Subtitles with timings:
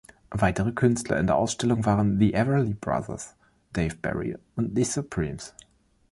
[0.33, 3.35] Weitere Künstler in der Ausstellung waren The Everly Brothers,
[3.75, 5.53] Dave Berry und The Supremes.